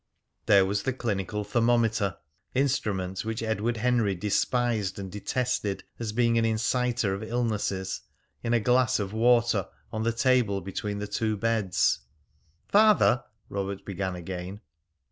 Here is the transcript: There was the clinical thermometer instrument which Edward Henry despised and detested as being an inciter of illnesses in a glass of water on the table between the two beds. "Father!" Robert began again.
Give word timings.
There 0.47 0.65
was 0.65 0.81
the 0.81 0.93
clinical 0.93 1.43
thermometer 1.43 2.17
instrument 2.55 3.23
which 3.23 3.43
Edward 3.43 3.77
Henry 3.77 4.15
despised 4.15 4.97
and 4.97 5.11
detested 5.11 5.83
as 5.99 6.11
being 6.11 6.39
an 6.39 6.43
inciter 6.43 7.13
of 7.13 7.21
illnesses 7.21 8.01
in 8.41 8.51
a 8.51 8.59
glass 8.59 8.97
of 8.97 9.13
water 9.13 9.67
on 9.93 10.01
the 10.01 10.11
table 10.11 10.59
between 10.59 10.97
the 10.97 11.05
two 11.05 11.37
beds. 11.37 11.99
"Father!" 12.67 13.23
Robert 13.47 13.85
began 13.85 14.15
again. 14.15 14.61